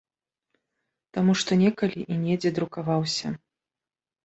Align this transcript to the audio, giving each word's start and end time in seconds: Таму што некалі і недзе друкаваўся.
Таму 1.17 1.35
што 1.43 1.51
некалі 1.65 1.99
і 2.15 2.19
недзе 2.23 2.55
друкаваўся. 2.59 3.27